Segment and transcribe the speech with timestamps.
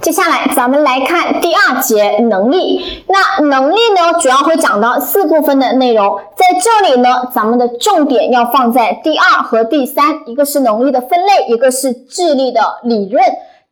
[0.00, 3.04] 接下来咱们来看第二节能力。
[3.08, 6.18] 那能力呢，主要会讲到四部分的内容。
[6.36, 13.22] 在这里呢，咱们的重点要放在第二和第三，一个是能力的分类，一个是智力的理论。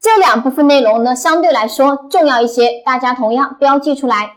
[0.00, 4.32] 这两部分内容呢，相对来说重要一些，大家同样标记出来。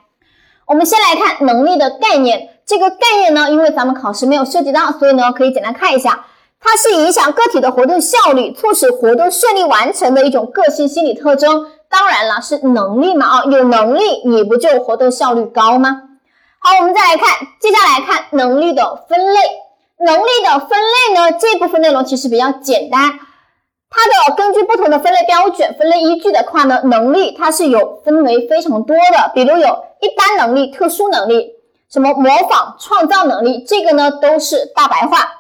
[0.67, 2.49] 我们先来看能力的概念。
[2.65, 6.25] 这个概念呢，因为咱们考试没有涉及到，所以呢，可以简单看一下。
[6.61, 11.67] 它是影响个体的活动效率，促使活动顺利完成的一种个性心理特征。
[11.89, 16.03] 当然了，是能力嘛啊，有能力你不就活动效率高吗？
[16.59, 17.27] 好，我们再来看，
[17.59, 19.39] 接下来看能力的分类。
[20.01, 23.19] 能力的分类呢，这部分内容其实比较简单。
[23.89, 31.53] 它的根据不同的分类标准、分类依据的话呢，能力它是有分为非常多的，比如有一般能力、特殊能力，
[31.91, 35.38] 什么模仿、创造能力，这个呢都是大白话。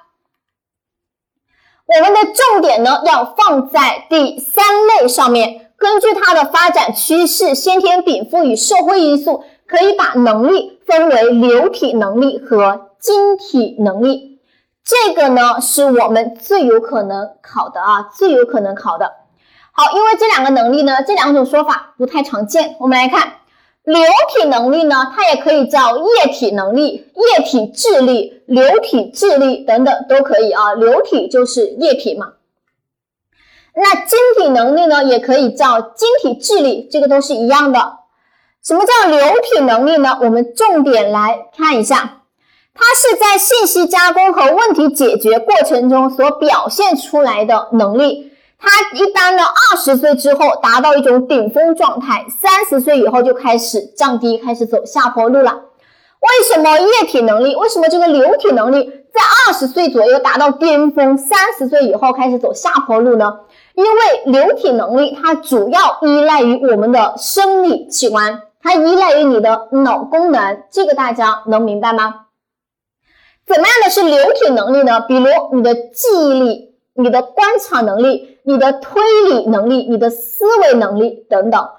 [1.97, 5.71] 我们的重点呢要放在第三类上面。
[5.77, 14.39] 根据它的发展趋势、先天禀赋与社会因素，可以把能力分为流体能力和晶体能力。
[14.83, 19.13] 这个呢是我们最有可能考的啊，最有可能考的。
[19.71, 22.75] 好，因为这两个能力呢，这两种说法不太常见。
[22.79, 23.35] 我们来看
[23.89, 30.75] 流体能力呢，它也可以叫液体能力、液体智力、流体智力等等都可以啊。
[30.75, 32.33] 流体就是液体嘛。
[33.73, 37.79] 那晶体能力呢，也可以叫晶体智力，这个都是一样的。
[38.63, 40.19] 什么叫流体能力呢？
[40.21, 42.21] 我们重点来看一下，
[42.75, 48.31] 它是在信息加工和问题解决过程中所表现出来的能力。
[48.59, 55.61] 它一般呢，二十岁之后达到一种顶峰状态，三十岁以后就开始降低，开始走下坡路了。
[56.19, 57.55] 为什么液体能力？
[57.55, 63.39] 为什么这个流体能力在二十岁左右达到巅峰，三十岁以后开始走下坡路呢？
[63.75, 72.25] 因为流体能力它主要依赖于我们的生理器官，它依赖于你的脑功能，这个大家能明白吗？
[73.47, 74.99] 怎么样的是流体能力呢？
[75.07, 76.68] 比如你的记忆力、
[77.01, 81.69] 你的观察能力、你的推理能力、你的思维能力等等，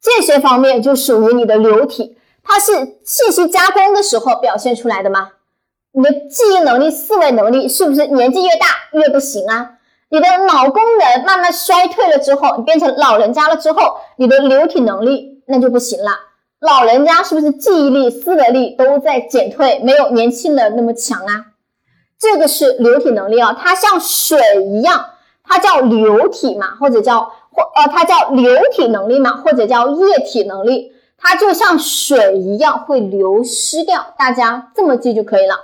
[0.00, 2.72] 这些方面就属于你的流体，它是
[3.02, 5.30] 信息加工的时候表现出来的吗？
[5.92, 9.72] 你的记忆能力、思维能力是不是年纪越大越不行啊？
[10.10, 16.10] 你的脑功能慢慢衰退了之后，你变成老人家了之后，你的流体能力那就不行了。
[16.60, 21.46] 老人家是不是记忆力、思维力都在减退，没有年轻人那么强啊？
[22.18, 25.10] 这个是流体能力啊，它像水一样，
[25.44, 35.54] 它叫流体嘛，或者叫或呃，它叫流体能力嘛，或者叫液体能力，它就像水一样会流失掉，大家这么记就可以了。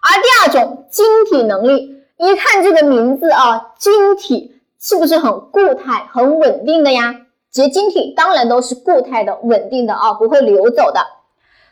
[0.00, 1.92] 而第二种晶体能力。
[2.16, 7.12] 一看这个名字啊，晶体是不是很固态、很稳定的呀？
[7.50, 11.00] 结晶体当然都是固态的、稳定的啊，不会流走的。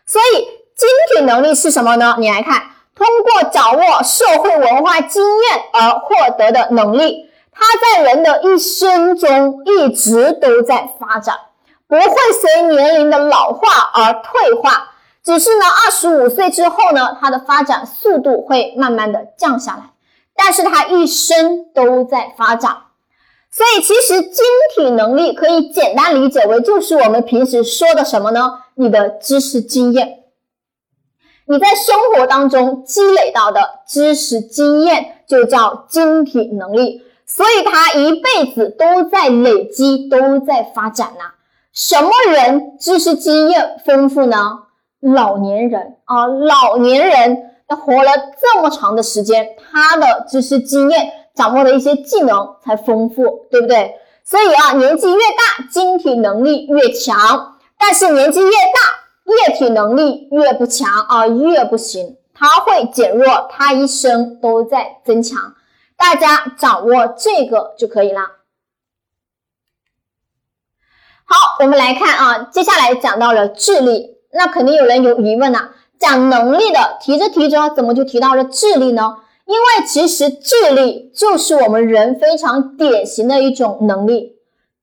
[0.04, 0.40] 所以
[0.74, 2.16] 晶体能力是什么呢？
[2.18, 2.60] 你来看，
[2.94, 7.62] 通过掌握社会文化经验而获得的能力，它
[7.96, 11.36] 在人的一生中一直都在发展，
[11.88, 12.02] 不会
[12.40, 14.90] 随年龄的老化而退化，
[15.24, 19.90] 只是呢，二十五岁之后呢，它的发展速度会慢慢的降下来。
[20.34, 22.76] 但是它一生都在发展，
[23.50, 28.60] 所以其实晶体能力可以简单理解为就是我们平时说的什么呢？
[28.74, 30.21] 你的知识经验，
[31.46, 41.32] 你在生活当中积累到的知识经验就叫晶体能力，所以它一辈子都在累积，都在发展呐。
[41.72, 44.36] 什么人知识经验丰富呢？
[45.00, 47.48] 老年人啊，老年人。
[47.72, 53.94] 活了这么长的时间，他的知识经验、掌握的一些技能才丰富，对不对？
[54.22, 59.01] 所以啊，年纪越大，晶体能力越强；但是年纪越大，
[59.46, 65.54] 液体能力越不强啊，越不行，它会减弱，它一生都在增强。
[65.96, 68.20] 大家掌握这个就可以了。
[71.24, 75.70] 好，我们来看啊，接下来讲到了智力，那肯定有人有疑问了。
[75.98, 79.18] 讲能力的提着提着，怎么就提到了智力呢？
[79.44, 84.36] 因为其实智力就是我们人非常典型的一种能力，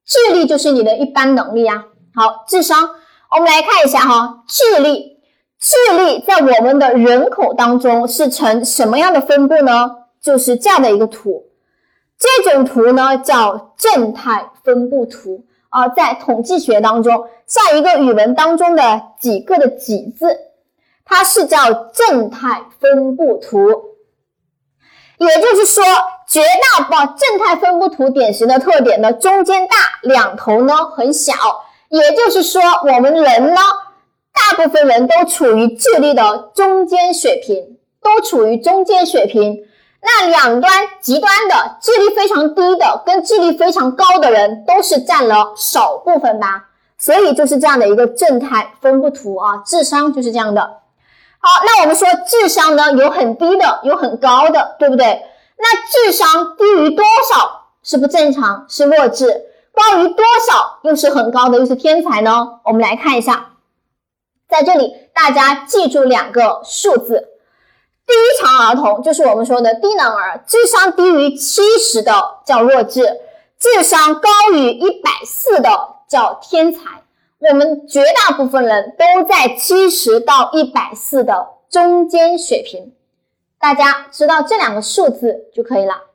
[0.05, 1.85] 智力就是你的一般能力呀。
[2.15, 2.89] 好，智商，
[3.31, 5.19] 我们来看一下哈，智力，
[5.59, 9.91] 智力在我们的人口当中是呈什么样的分布呢？
[10.21, 11.45] 就是这样的一个图，
[12.17, 20.37] 这种图呢叫正态分布图啊，在统计学当中，像一个语文当中的几个的几字。
[21.05, 23.67] 它是叫正态分布图，
[25.17, 25.83] 也就是说，
[26.27, 26.39] 绝
[26.77, 31.33] 大部分正态分布图典型的特点呢，中间大，两头呢很小，
[31.89, 33.61] 也就是说，我们人呢，
[34.33, 39.65] 大部分人都处于智力的中间水平，都处于中间水平。
[40.01, 40.71] 那两端
[41.01, 46.67] 极端的智力非常低的，跟智力非常高的人，都是占了少部分吧。
[46.97, 50.61] 所以就是这样的一个正态分布图啊，智商就是这样的。
[50.61, 55.21] 好，那我们说智商呢，有很低的，有很高的，对不对？
[55.57, 55.65] 那
[56.07, 57.03] 智商低于多
[57.33, 59.27] 少是不正常，是弱智；
[59.79, 62.59] 高于多少又是很高的，又是天才呢？
[62.65, 63.51] 我们来看一下，
[64.49, 67.29] 在这里大家记住两个数字：
[68.05, 73.19] 低常儿童就是我们说的低能儿，智商低于七十的叫弱智，
[73.57, 75.95] 智商高于一百四的。
[76.09, 77.03] 叫天才，
[77.37, 82.95] 我们绝大部分人都在七十到一百四的中间水平，
[83.59, 86.08] 大家知道这两个数字就可以了。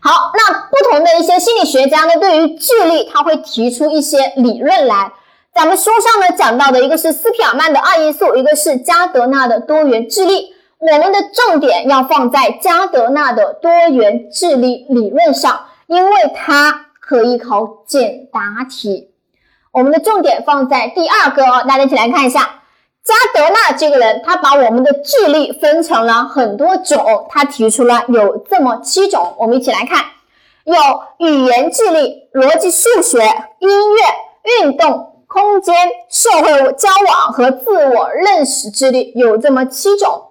[0.00, 5.12] 好，那不同的一些心理学家呢，对于智力他会提出一些理论来。
[5.54, 10.54] 咱们书上呢讲到的一个是斯皮尔曼的二因素，一个是加德纳的多元智力。
[10.78, 15.66] 我们的重点要放在加德纳的多元智力理论上。
[15.88, 19.08] 因为它可以考简答题，
[19.72, 22.57] 我们的重点放在第二个哦，大家一起来看一下，
[23.08, 30.04] 加德纳这个人，他把我们的智力分成了很多种，他提出了有这么七种，我们一起来看，
[30.64, 30.74] 有
[31.26, 33.18] 语言智力、逻辑数学、
[33.60, 35.74] 音乐、运动、空间、
[36.10, 40.24] 社会交往和自我认识智力，有这么七种，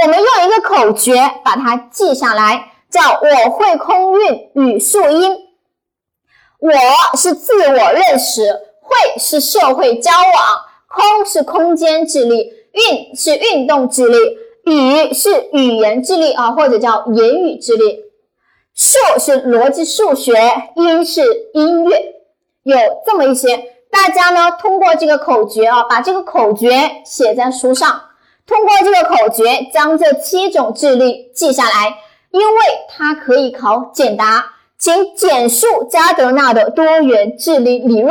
[0.00, 1.14] 我们用一个口诀
[1.44, 2.68] 把它记下来。
[2.92, 5.34] 叫我会空运语数音，
[6.60, 8.52] 我是自我认识，
[8.82, 10.60] 会是社会交往，
[10.92, 14.18] 空是空间智力，运是运动智力，
[14.64, 18.00] 语是语言智力啊，或者叫言语智力，
[18.74, 20.34] 数是逻辑数学，
[20.76, 21.22] 音是
[21.54, 21.96] 音乐，
[22.64, 23.56] 有这么一些，
[23.90, 26.70] 大家呢通过这个口诀啊，把这个口诀
[27.04, 28.02] 写在书上，
[28.46, 31.98] 通过这个口诀将这七种智力记下来。
[32.32, 38.10] 因为它可以考简答，请简述加德纳的多元智力理论，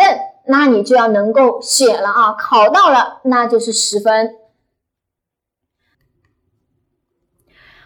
[0.51, 4.35] 那你就要能够写了啊，考到了那就是十分。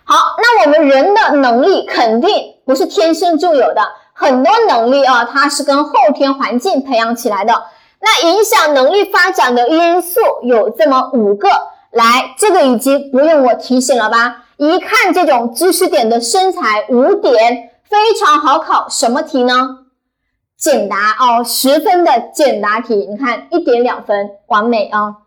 [0.04, 3.82] 好，那我们人的能力肯定不是天生就有的，
[4.14, 7.54] 很多能力啊，它是跟后天环境培养起来的。
[8.00, 11.48] 那影响能力发展的因素有这么五个，
[11.92, 14.46] 来，这个已经不用我提醒了吧？
[14.58, 19.85] 一看这种知识点的身材五点非常好考，什么题呢？
[20.66, 22.96] 简答哦，十分的简答题。
[22.96, 25.18] 你看一点两分，完美啊！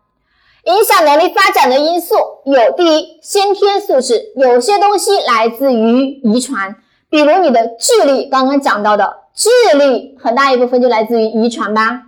[0.65, 2.13] 影响能力发展的因素
[2.43, 6.75] 有：第一，先天素质，有些东西来自于遗传，
[7.09, 12.01] 比如你的智力，刚刚讲到的智力，很大一部分就来自于遗传吧。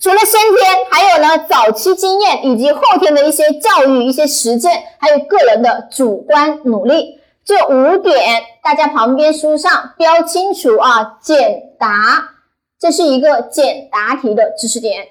[0.00, 11.18] 除了先天，还有呢，早期经验以及后天的一些教育、一些实践，还有个人的主观努力，这五点大家旁边书上标清楚啊。
[11.22, 12.30] 简答，
[12.76, 15.10] 这是一个简答题的知识点。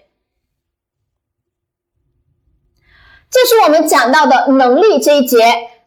[3.32, 5.38] 这是我们讲到的能力这一节。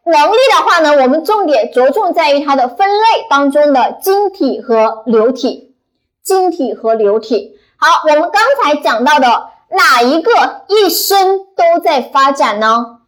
[0.05, 5.75] 能力的话呢，我们重点着重在于它的分类当中的晶体和流体，
[6.23, 7.59] 晶体和流体。
[7.77, 9.27] 好，我们刚才讲到的
[9.69, 13.01] 哪一个一生都在发展呢？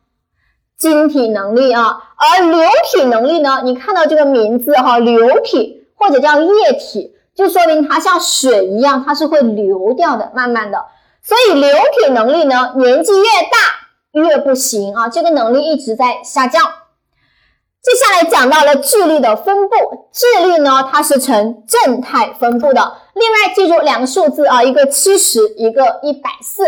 [0.77, 3.61] 晶体能力啊，而流体能力呢？
[3.63, 10.85] 你看到这个名字哈，流体或者叫液体，就说明它像水一样，它是会流掉的，慢慢的。
[11.23, 16.63] 所以流体能力呢，年纪越大越不行啊，这个能力一直在下降。
[17.81, 19.75] 接下来讲到了智力的分布，
[20.11, 22.97] 智力呢，它是呈正态分布的。
[23.15, 26.63] 另外记住两个数字啊，一个七十，一个一百四。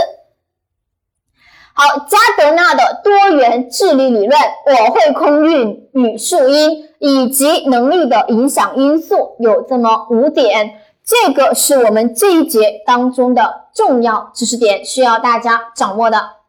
[1.75, 16.42] 好，加德纳的多元智力理论，我会空运语数音以及能力的影响因素有这么五点，这个是我们这一节当中的重要知识点，需要大家掌握的。